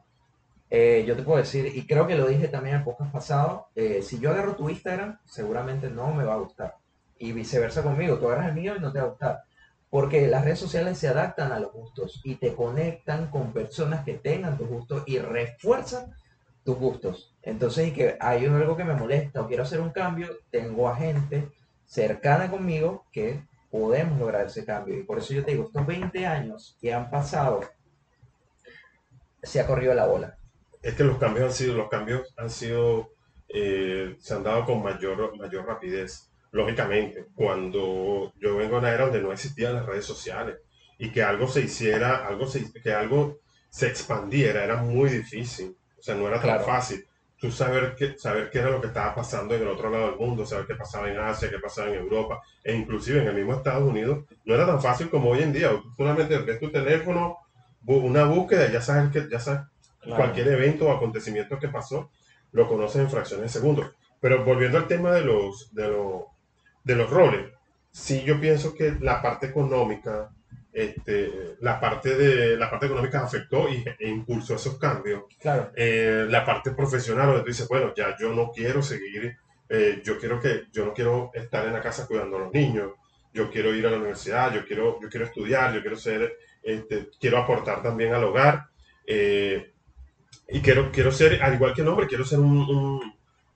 [0.69, 4.01] Eh, yo te puedo decir, y creo que lo dije también en podcast pasado, eh,
[4.03, 6.75] si yo agarro tu Instagram, seguramente no me va a gustar.
[7.17, 9.43] Y viceversa conmigo, tú agarras el mío y no te va a gustar
[9.89, 14.13] porque las redes sociales se adaptan a los gustos y te conectan con personas que
[14.13, 16.13] tengan tus gustos y refuerzan
[16.63, 17.33] tus gustos.
[17.41, 20.95] Entonces, y que hay algo que me molesta o quiero hacer un cambio, tengo a
[20.95, 21.49] gente
[21.85, 24.95] cercana conmigo que podemos lograr ese cambio.
[24.95, 27.61] Y por eso yo te digo, estos 20 años que han pasado,
[29.41, 30.37] se ha corrido la bola.
[30.81, 33.11] Es que los cambios han sido, los cambios han sido,
[33.49, 39.05] eh, se han dado con mayor, mayor rapidez lógicamente, cuando yo vengo a una era
[39.05, 40.57] donde no existían las redes sociales
[40.97, 43.39] y que algo se hiciera, algo se, que algo
[43.69, 45.75] se expandiera, era muy difícil.
[45.97, 47.05] O sea, no era tan fácil.
[47.37, 50.19] Tú saber qué, saber qué era lo que estaba pasando en el otro lado del
[50.19, 53.53] mundo, saber qué pasaba en Asia, qué pasaba en Europa, e inclusive en el mismo
[53.53, 55.69] Estados Unidos, no era tan fácil como hoy en día.
[55.69, 57.37] Tú solamente ves tu teléfono,
[57.85, 59.61] una búsqueda, ya sabes que ya sabes
[60.03, 62.11] cualquier evento o acontecimiento que pasó,
[62.51, 63.91] lo conoces en fracciones de segundos.
[64.19, 66.23] Pero volviendo al tema de los, de los
[66.83, 67.51] de los roles,
[67.91, 70.31] sí yo pienso que la parte económica,
[70.73, 75.23] este, la, parte de, la parte económica afectó y, e impulsó esos cambios.
[75.39, 75.71] Claro.
[75.75, 79.37] Eh, la parte profesional, donde tú dices, bueno, ya yo no quiero seguir,
[79.69, 82.93] eh, yo quiero que, yo no quiero estar en la casa cuidando a los niños,
[83.33, 87.09] yo quiero ir a la universidad, yo quiero, yo quiero estudiar, yo quiero ser, este,
[87.19, 88.65] quiero aportar también al hogar.
[89.05, 89.73] Eh,
[90.51, 93.13] y quiero, quiero ser, al igual que el hombre, quiero ser un,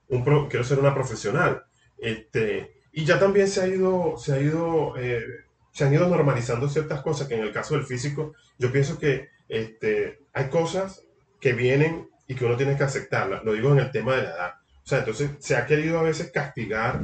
[0.08, 1.64] un, quiero ser una profesional.
[1.98, 5.24] Este, y ya también se ha ido, se ha ido, eh,
[5.72, 9.28] se han ido normalizando ciertas cosas que en el caso del físico, yo pienso que
[9.48, 11.02] este, hay cosas
[11.40, 13.44] que vienen y que uno tiene que aceptarlas.
[13.44, 14.54] Lo digo en el tema de la edad.
[14.84, 17.00] O sea, entonces se ha querido a veces castigar,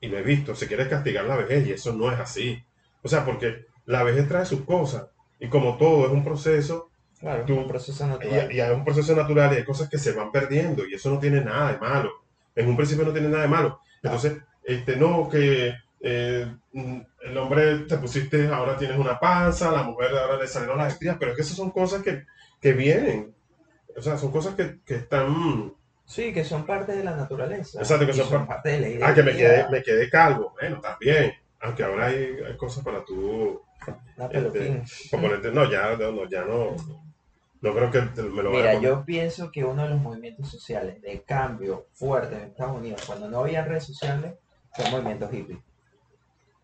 [0.00, 2.62] y lo he visto, se quiere castigar la vejez y eso no es así.
[3.02, 5.06] O sea, porque la vejez trae sus cosas
[5.40, 6.90] y como todo es un proceso,
[7.24, 8.52] Claro, un proceso natural.
[8.52, 11.08] Y, y, hay un proceso natural y hay cosas que se van perdiendo y eso
[11.08, 12.12] no tiene nada de malo.
[12.54, 13.80] En un principio no tiene nada de malo.
[14.02, 16.54] Entonces, este, no, que eh,
[17.22, 21.16] el hombre te pusiste, ahora tienes una panza, la mujer ahora le salieron las estrías,
[21.18, 22.26] pero es que esas son cosas que,
[22.60, 23.34] que vienen.
[23.96, 25.72] O sea, son cosas que, que, están...
[26.04, 27.78] Sí, que son parte de la naturaleza.
[27.78, 29.08] Exacto, que son, parte de la idea.
[29.08, 30.52] Ah, que me quedé, me quedé calvo.
[30.60, 31.32] Bueno, también.
[31.60, 33.62] Aunque ahora hay, hay cosas para tú...
[34.30, 36.76] Este, no, ya no, ya no
[37.64, 41.22] no creo que me lo Mira, yo pienso que uno de los movimientos sociales de
[41.22, 44.34] cambio fuerte en Estados Unidos, cuando no había redes sociales,
[44.70, 45.62] fue el movimiento hippie.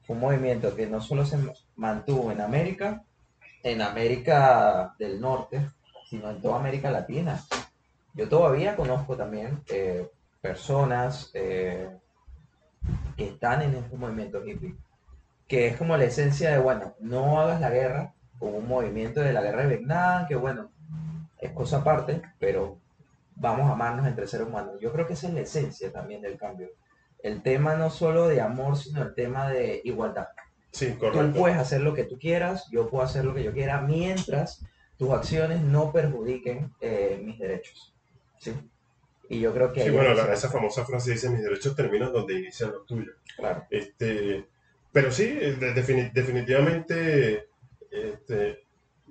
[0.02, 1.38] Fue un movimiento que no solo se
[1.76, 3.02] mantuvo en América,
[3.62, 5.70] en América del Norte,
[6.10, 7.42] sino en toda América Latina.
[8.12, 10.06] Yo todavía conozco también eh,
[10.42, 11.96] personas eh,
[13.16, 14.76] que están en este movimiento hippie,
[15.48, 19.32] que es como la esencia de, bueno, no hagas la guerra, como un movimiento de
[19.32, 20.70] la guerra de Vietnam, que bueno,
[21.40, 22.78] es cosa aparte, pero
[23.36, 24.76] vamos a amarnos entre seres humanos.
[24.80, 26.70] Yo creo que esa es la esencia también del cambio.
[27.22, 30.28] El tema no solo de amor, sino el tema de igualdad.
[30.70, 31.32] Sí, correcto.
[31.32, 34.64] Tú puedes hacer lo que tú quieras, yo puedo hacer lo que yo quiera, mientras
[34.96, 37.94] tus acciones no perjudiquen eh, mis derechos.
[38.38, 38.54] ¿sí?
[39.28, 39.84] Y yo creo que...
[39.84, 43.16] Sí, bueno, esa famosa frase dice, mis derechos terminan donde inician los tuyos.
[43.36, 43.64] Claro.
[43.70, 44.46] Este,
[44.92, 45.26] pero sí,
[46.14, 47.48] definitivamente
[47.90, 48.64] este,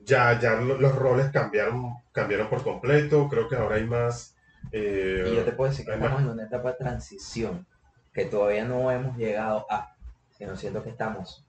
[0.10, 3.28] ya, ya los roles cambiaron, cambiaron por completo.
[3.30, 4.36] Creo que ahora hay más,
[4.74, 7.66] Eh, Y yo te puedo decir que estamos más- en una etapa de transición,
[8.14, 9.96] que todavía no hemos llegado a,
[10.38, 11.46] sino siento que estamos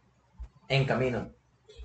[0.68, 1.29] en camino.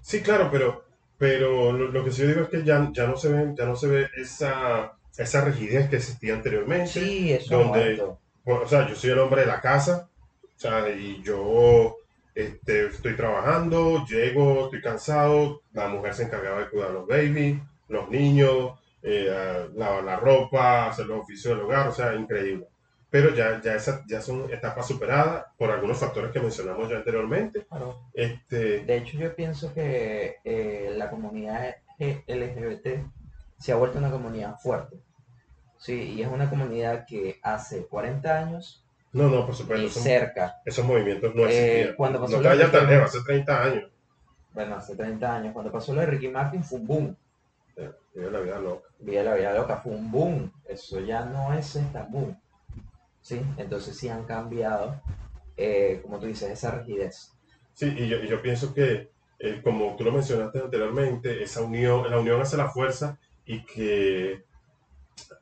[0.02, 0.86] Sí, claro, pero,
[1.18, 3.66] pero lo, lo que sí yo digo es que ya, ya no se ve, ya
[3.66, 6.88] no se ve esa, esa rigidez que existía anteriormente.
[6.88, 8.06] Sí, eso Donde-.
[8.44, 10.08] Bueno, o sea, yo soy el hombre de la casa,
[10.44, 11.96] o sea, y yo
[12.36, 17.60] este, estoy trabajando, llego, estoy cansado, la mujer se encargaba de cuidar a los babies,
[17.88, 22.68] los niños, eh, lavar la ropa, hacer los oficios del hogar, o sea, increíble.
[23.10, 27.66] Pero ya, ya, esa, ya son etapas superadas por algunos factores que mencionamos ya anteriormente.
[27.70, 28.02] Claro.
[28.14, 33.06] Este, De hecho, yo pienso que eh, la comunidad G- LGBT
[33.58, 34.98] se ha vuelto una comunidad fuerte.
[35.78, 38.85] Sí, y es una comunidad que hace 40 años
[39.16, 41.48] no, no, por supuesto, esos, cerca, esos movimientos no Eh,
[41.82, 41.96] existían.
[41.96, 43.92] cuando pasó no la te vayas tan región- lejos, hace 30 años.
[44.54, 47.18] bueno, hace 30 años, cuando pasó lo de Ricky Martin fue un boom.
[47.78, 48.90] Eh, vive la vida loca.
[49.00, 50.52] Vida la vida loca, fue un boom.
[50.68, 52.38] Eso ya no es tan boom.
[53.22, 53.42] ¿Sí?
[53.58, 55.02] Entonces sí han cambiado,
[55.58, 57.34] eh, como tú dices, esa rigidez.
[57.74, 62.10] Sí, y yo, y yo pienso que, eh, como tú lo mencionaste anteriormente, esa unión,
[62.10, 64.46] la unión hace la fuerza y que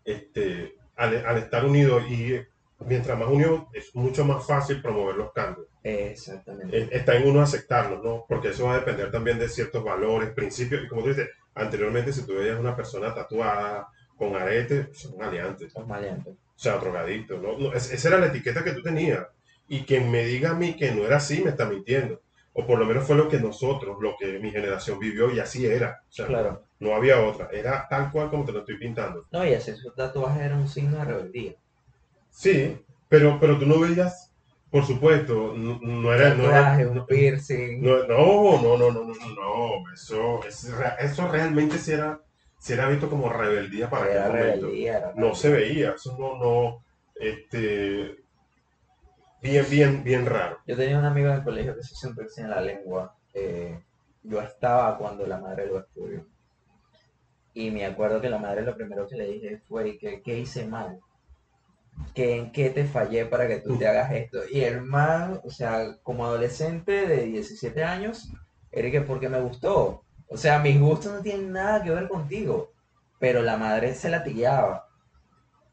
[0.06, 2.40] este, al, al estar unidos y
[2.88, 5.68] mientras más unión es mucho más fácil promover los cambios.
[5.84, 6.90] Exactamente.
[6.96, 8.26] Está en uno aceptarlos, ¿no?
[8.28, 12.14] Porque eso va a depender también de ciertos valores, principios, y como tú dices, anteriormente
[12.14, 15.74] si tú veías una persona tatuada con arete, son aliantes.
[15.76, 16.34] Los maleantes.
[16.34, 17.58] O sea, drogadicto, ¿no?
[17.58, 19.26] No, es- esa era la etiqueta que tú tenías.
[19.68, 22.22] Y quien me diga a mí que no era así, me está mintiendo.
[22.54, 25.66] O por lo menos fue lo que nosotros, lo que mi generación vivió y así
[25.66, 26.02] era.
[26.08, 26.64] O sea, Claro.
[26.80, 27.50] no había otra.
[27.52, 29.26] Era tal cual como te lo estoy pintando.
[29.32, 31.54] No, y hacer sus tatuajes era un signo de rebeldía.
[32.34, 32.78] Sí,
[33.10, 34.32] pero, pero tú no veías,
[34.72, 36.34] por supuesto, no, no era...
[36.34, 37.82] No, era- no, piercing.
[37.82, 42.20] no, no, no, no, no, no, no, Eso, eso realmente sí era,
[42.60, 44.68] sí era visto como rebeldía para aquel momento.
[44.68, 45.14] rebeldía.
[45.16, 46.84] no se veía, eso no, no,
[47.16, 48.18] este,
[49.42, 50.58] bien, bien, bien raro.
[50.66, 53.16] Yo tenía un amigo en el colegio que se hizo un en la lengua.
[53.36, 53.80] eh,
[54.24, 56.26] yo estaba cuando la madre lo descubrió.
[57.54, 60.66] Y me acuerdo que la madre lo primero que le dije fue que qué hice
[60.66, 61.00] mal.
[62.14, 64.40] Que en qué te fallé para que tú te hagas esto.
[64.52, 68.32] Y el man, o sea, como adolescente de 17 años,
[68.72, 70.04] era que porque me gustó.
[70.28, 72.72] O sea, mis gustos no tienen nada que ver contigo.
[73.20, 74.88] Pero la madre se latillaba.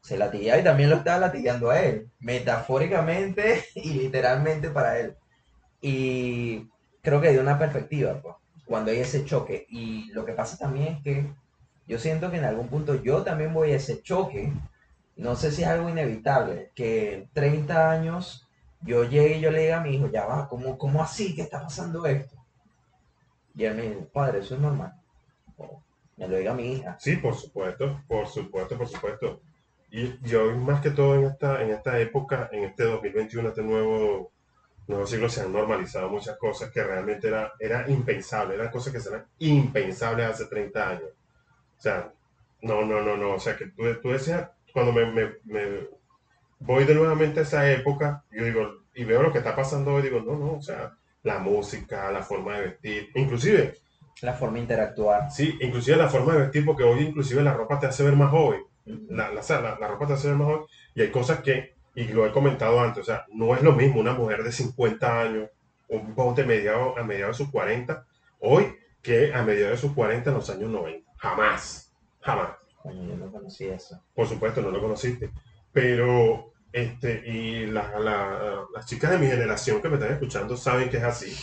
[0.01, 2.09] Se latillaba y también lo estaba latillando a él.
[2.19, 5.15] Metafóricamente y literalmente para él.
[5.81, 6.69] Y
[7.01, 9.65] creo que de una perspectiva, pues, cuando hay ese choque.
[9.69, 11.33] Y lo que pasa también es que
[11.87, 14.53] yo siento que en algún punto yo también voy a ese choque.
[15.21, 18.49] No sé si es algo inevitable, que en 30 años
[18.81, 21.35] yo llegue y yo le diga a mi hijo, ya va, ¿cómo, cómo así?
[21.35, 22.35] ¿Qué está pasando esto?
[23.53, 24.93] Y él me dice, padre, eso es normal.
[25.57, 25.79] O
[26.17, 26.97] me lo diga mi hija.
[26.99, 29.41] Sí, por supuesto, por supuesto, por supuesto.
[29.91, 34.31] Y yo más que todo en esta, en esta época, en este 2021, este nuevo,
[34.87, 39.07] nuevo siglo, se han normalizado muchas cosas que realmente era, era impensable, eran cosas que
[39.07, 41.09] eran impensables hace 30 años.
[41.77, 42.11] O sea,
[42.63, 45.87] no, no, no, no, o sea, que tú, tú decías, cuando me, me- me
[46.59, 50.03] voy de nuevamente a esa época, yo digo, y veo lo que está pasando hoy,
[50.03, 53.75] digo, no, no, o sea, la música, la forma de vestir, inclusive,
[54.21, 55.31] La forma de interactuar.
[55.31, 58.29] sí, inclusive la forma de vestir, porque hoy inclusive la ropa te hace ver más
[58.31, 58.61] joven
[59.09, 62.25] la, la, la- la ropa te hace ver mejor y hay cosas que, y lo
[62.25, 65.49] he comentado antes, o sea, no es lo mismo una mujer de 50 años,
[65.87, 66.15] un
[66.47, 68.05] mediado, a mediados de sus 40,
[68.39, 71.11] hoy que a mediados de sus 40 en los años 90.
[71.17, 72.49] Jamás, jamás.
[72.83, 74.01] Coño, yo no conocí eso.
[74.15, 75.31] Por supuesto, no lo conociste.
[75.71, 80.89] Pero, este, y la- la- las chicas de mi generación que me están escuchando saben
[80.89, 81.35] que es así.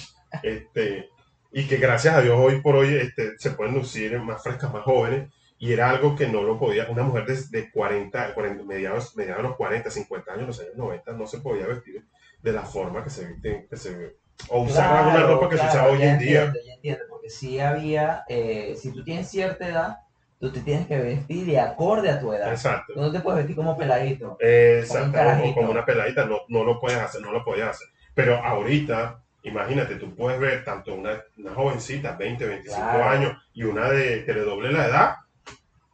[0.42, 1.08] Este,
[1.52, 4.82] y que gracias a Dios hoy por hoy este, se pueden lucir más frescas, más
[4.82, 5.32] jóvenes.
[5.60, 9.42] Y era algo que no lo podía, una mujer de, de 40, 40, mediados, mediados
[9.42, 12.04] de los 40, 50 años, los años 90, no se podía vestir
[12.42, 14.16] de la forma que se viste, que se,
[14.50, 16.40] o usar alguna Claro, ropa que se claro, usa hoy ya en día.
[16.42, 19.96] entiendo, ya entiendo, porque si había, eh, si tú tienes cierta edad,
[20.40, 22.50] tú te tienes que vestir de acorde a tu edad.
[22.50, 22.94] Exacto.
[22.94, 24.36] Tú no te puedes vestir como peladito.
[24.40, 25.50] Exacto, carajito.
[25.50, 27.88] o como una peladita, no, no lo puedes hacer, no lo podías hacer.
[28.14, 33.04] Pero ahorita, imagínate, tú puedes ver tanto una, una jovencita, 20, 25 Claro.
[33.04, 35.14] años, y una de que le doble la edad,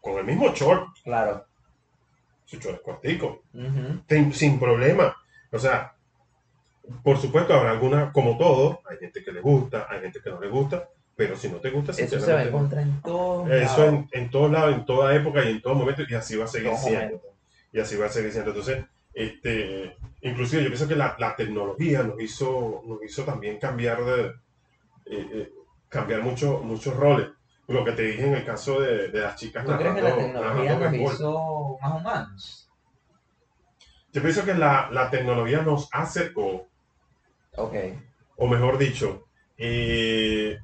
[0.00, 1.46] con el mismo short, Claro.
[2.44, 3.42] su short es cortico,
[4.08, 5.16] sin, sin problema.
[5.50, 5.94] O sea,
[7.02, 10.38] por supuesto habrá alguna, como todo, hay gente que le gusta, hay gente que no
[10.40, 13.84] le gusta, pero si no te gusta, Eso se va a encontrar en todos eso
[13.86, 16.48] en, en todos lados, en toda época y en todo momento, y así va a
[16.48, 17.20] seguir siendo
[17.72, 18.50] y así va a seguir siendo.
[18.50, 24.04] Entonces, este, inclusive yo pienso que la, la tecnología nos hizo, nos hizo también cambiar
[24.04, 24.26] de,
[25.06, 25.52] eh, eh,
[25.88, 27.28] cambiar mucho, muchos roles.
[27.66, 30.10] Lo que te dije en el caso de, de las chicas ¿Tú crees que la
[30.10, 32.70] narrando- tecnología narrando nos hizo más humanos?
[34.12, 36.66] yo pienso que la, la tecnología nos acercó,
[37.56, 37.74] Ok.
[38.36, 39.24] o mejor dicho,
[39.56, 40.58] eh,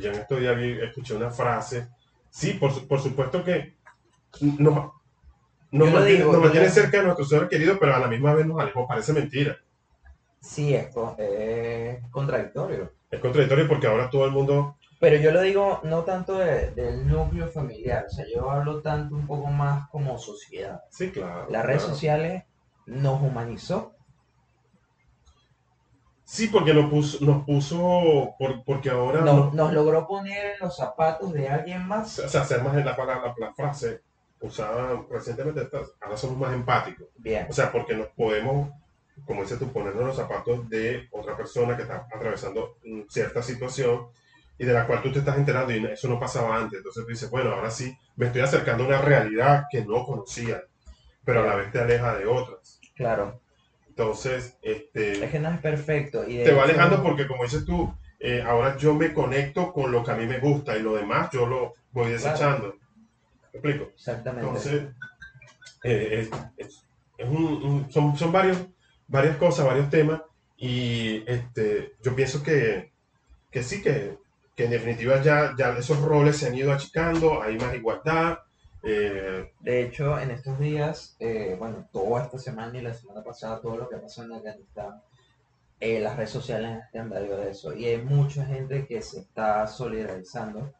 [0.00, 1.88] yo en estos días escuché una frase,
[2.30, 3.76] sí, por, por supuesto que
[4.58, 4.92] nos,
[5.70, 8.08] nos mantiene, digo, nos yo mantiene lo- cerca de nuestros seres queridos, pero a la
[8.08, 9.56] misma vez nos alejó, parece mentira.
[10.40, 12.92] Sí, es, es contradictorio.
[13.10, 17.06] Es contradictorio porque ahora todo el mundo, Pero yo lo digo no tanto de- del
[17.06, 20.82] núcleo familiar, o sea, yo hablo tanto un poco más como sociedad.
[20.90, 21.46] sí, claro.
[21.50, 21.94] Las redes claro.
[21.94, 22.44] sociales
[22.86, 23.94] nos humanizó.
[26.32, 30.60] Sí, porque nos puso, nos puso por- porque ahora Nos, no- nos logró poner en
[30.60, 32.20] los zapatos de alguien más.
[32.20, 34.02] o sea, hacer más en la palabra, la frase
[34.40, 35.68] usada recientemente,
[36.00, 37.08] ahora somos más empáticos.
[37.16, 38.70] Bien, O sea, porque nos podemos,
[39.26, 42.76] como dices tú, ponernos en los zapatos de otra persona que está atravesando
[43.08, 44.06] cierta situación
[44.56, 46.78] y de la cual tú te estás enterando y eso no pasaba antes.
[46.78, 50.62] Entonces tú dices, bueno, ahora sí, me estoy acercando a una realidad que no conocía,
[51.24, 52.78] pero a la vez te aleja de otras.
[52.94, 53.40] claro.
[53.90, 56.24] Entonces, este, Es que no es perfecto.
[56.26, 60.04] Y te va alejando porque, como dices tú, eh, ahora yo me conecto con lo
[60.04, 62.74] que a mí me gusta y lo demás yo lo voy desechando.
[63.52, 63.90] ¿Me explico?
[63.94, 64.46] Exactamente.
[64.46, 64.82] Entonces,
[65.82, 66.84] eh, es, es-
[67.18, 68.58] es un- un- son, son varios,
[69.08, 70.22] varias cosas, varios temas,
[70.56, 72.92] y este, yo pienso que,
[73.50, 74.18] que sí, que,
[74.54, 78.38] que en definitiva ya, ya esos roles se han ido achicando, hay más igualdad.
[78.82, 83.60] Eh, De hecho, en estos días, eh, bueno, toda esta semana y la semana pasada,
[83.60, 85.02] todo lo que pasó en Afganistán,
[85.80, 87.74] eh, las redes sociales han dado de eso.
[87.74, 90.72] Y hay mucha gente que se está solidarizando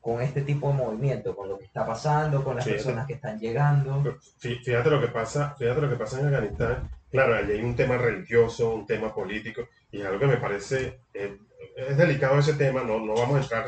[0.00, 3.14] con este tipo de movimiento, con lo que está pasando, con las Sí, personas que
[3.14, 4.02] están llegando.
[4.40, 6.88] fí- fíjate lo que pasa, fíjate lo que pasa en Afganistán.
[7.10, 11.00] Claro, allí hay un tema religioso, un tema político, y es algo que me parece,
[11.14, 11.36] eh,
[11.76, 13.66] es delicado ese tema, no, no vamos a entrar,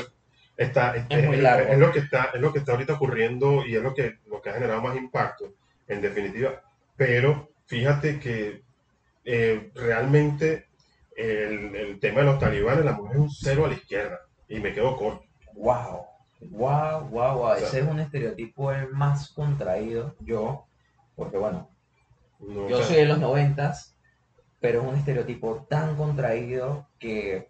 [0.58, 1.72] está, Es muy largo.
[1.72, 4.42] es lo que está, es lo que está ahorita ocurriendo y es lo que, lo
[4.42, 5.54] que ha generado más impacto,
[5.86, 6.60] en definitiva.
[6.96, 8.62] Pero fíjate que
[9.24, 10.66] eh, realmente
[11.16, 14.58] el, el tema de los talibanes, la mujer es un cero a la izquierda, y
[14.60, 15.24] me quedo corto.
[15.54, 16.06] Wow,
[16.50, 17.56] wow, wow, wow.
[17.56, 20.66] sea, Ese es un estereotipo el más contraído, yo,
[21.16, 21.70] porque bueno,
[22.40, 23.96] No, yo o sea, soy de los noventas,
[24.60, 27.48] pero es un estereotipo tan contraído que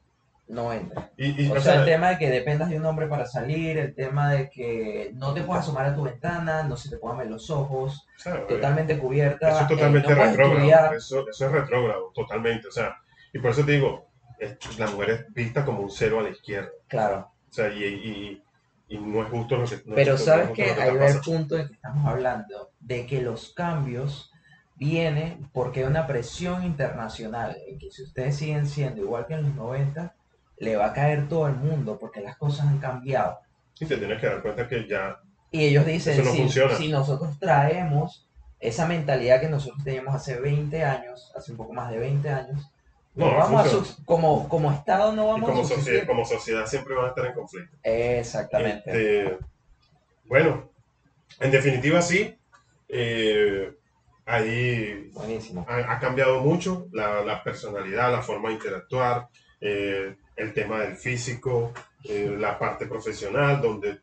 [0.49, 1.11] no entra.
[1.17, 3.79] y, y, O o sea, el tema de que dependas de un hombre para salir,
[3.79, 7.19] el tema de que no te puedas asomar a tu ventana, no se te puedan
[7.19, 10.95] ver los ojos, o sea, totalmente cubierta, Eso es eh, totalmente no retrógrado.
[10.95, 12.69] Eso, eso es retrógrado, totalmente.
[12.69, 12.97] O sea,
[13.33, 14.09] y por eso te digo,
[14.79, 16.71] la mujer es vista como un cero a la izquierda.
[16.89, 18.43] Claro, O sea, y, y,
[18.89, 21.57] y no es justo lo que no pero sabes que que ahí va el punto
[21.57, 24.33] de que estamos hablando, de que los cambios
[24.77, 29.43] vienen porque hay una presión internacional, en que si ustedes siguen siendo igual que en
[29.43, 30.15] los 90,
[30.61, 33.39] le va a caer todo el mundo porque las cosas han cambiado.
[33.79, 37.39] Y te tienes que dar cuenta que ya, Y ellos dicen, no si, si nosotros
[37.39, 38.29] traemos
[38.61, 42.73] esa mentalidad que nosotros teníamos hace 20 años, hace un poco más de 20 años,
[43.15, 46.67] no, No, vamos a como, como Estado no y vamos como a sociedad, como sociedad
[46.67, 47.77] siempre van a estar en conflicto.
[47.83, 48.91] Exactamente.
[48.91, 49.39] Este,
[50.25, 50.71] bueno,
[51.41, 52.37] en definitiva sí,
[52.89, 53.73] eh,
[54.25, 55.65] ahí Buenísimo.
[55.69, 59.29] ha, ha cambiado mucho la, la personalidad, la forma de interactuar,
[59.61, 61.73] eh, el tema del físico,
[62.05, 63.99] eh, la parte profesional, donde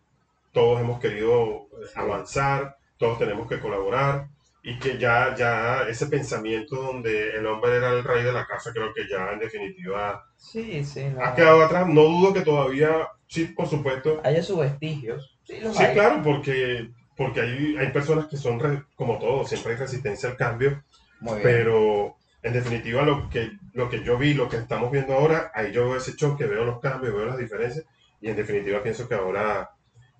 [0.51, 4.27] todos hemos querido avanzar, todos tenemos que colaborar
[4.63, 8.71] y que ya, ya ese pensamiento donde el hombre era el rey de la casa,
[8.73, 11.23] creo que ya en definitiva Sí, sí, no.
[11.23, 11.87] ha quedado atrás.
[11.87, 15.37] No dudo que todavía, sí, por supuesto, Haya sus vestigios.
[15.43, 15.93] Sí, los Sí, hay.
[15.93, 20.37] claro, porque, porque hay, hay personas que son, re- como todo, siempre hay resistencia al
[20.37, 20.83] cambio,
[21.19, 21.43] Muy bien.
[21.43, 22.15] pero
[22.45, 25.85] en definitiva lo que, lo que yo vi, lo que estamos viendo ahora, ahí yo
[25.85, 27.85] veo ese choque, veo los cambios, veo las diferencias,
[28.21, 29.71] y en definitiva pienso que ahora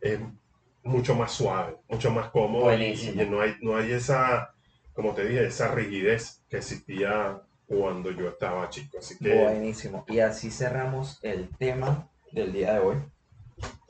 [0.01, 0.19] es
[0.81, 3.21] mucho más suave, mucho más cómodo, y, Buenísimo.
[3.21, 4.55] y no, hay, no hay esa,
[4.93, 8.97] como te dije, esa rigidez que existía cuando yo estaba chico.
[8.97, 10.03] Así que, Buenísimo.
[10.07, 12.95] Y así cerramos el tema del día de hoy,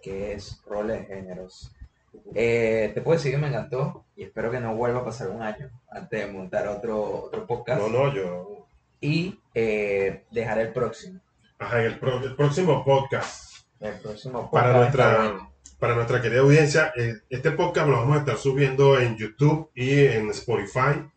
[0.04, 1.72] que es roles de géneros.
[2.38, 5.42] Eh, te puedo decir que me encantó y espero que no vuelva a pasar un
[5.42, 8.68] año antes de montar otro, otro podcast no, no, yo...
[9.00, 11.22] y eh, dejar el próximo.
[11.60, 13.66] Ajá, el, pro- el próximo podcast.
[13.80, 18.18] El próximo para podcast está nuestra, para nuestra querida audiencia, eh, este podcast lo vamos
[18.18, 21.10] a estar subiendo en YouTube y en Spotify.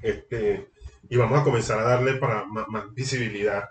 [0.00, 0.68] Este,
[1.08, 3.68] y vamos a comenzar a darle para más, más visibilidad.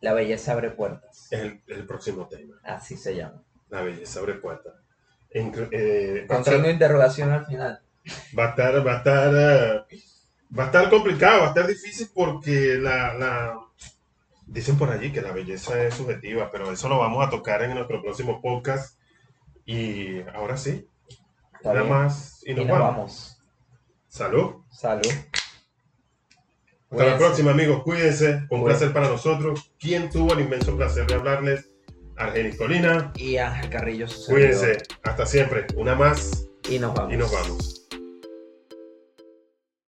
[0.00, 1.28] La belleza abre puertas.
[1.30, 2.56] es el, el próximo tema.
[2.64, 3.42] Así se llama.
[3.70, 4.40] La belleza abre
[5.70, 7.80] eh, va, a estar, interrogación al final.
[8.38, 9.82] va a estar, va a estar, eh,
[10.58, 13.58] va a estar complicado, va a estar difícil porque la, la-
[14.46, 17.74] dicen por allí que la belleza es subjetiva, pero eso lo vamos a tocar en
[17.74, 18.98] nuestro próximo podcast.
[19.64, 20.88] Y ahora sí,
[21.54, 21.88] Está nada bien.
[21.94, 22.88] más y Y nos vamos.
[22.96, 23.42] vamos.
[24.08, 24.54] Salud.
[24.72, 25.06] Salud.
[26.90, 27.84] Hasta la próxima, amigos.
[27.84, 28.30] Cuídense.
[28.34, 28.64] Un Cuídense.
[28.64, 29.72] placer para nosotros.
[29.78, 31.69] ¿Quién tuvo el inmenso placer de hablarles?
[32.20, 33.12] Argenis Colina.
[33.16, 34.06] Y Ángel Carrillo.
[34.28, 34.78] Cuídense.
[35.02, 35.66] Hasta siempre.
[35.76, 37.12] Una más Y nos vamos.
[37.12, 37.79] y nos vamos.